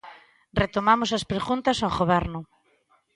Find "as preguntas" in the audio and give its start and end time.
1.17-1.77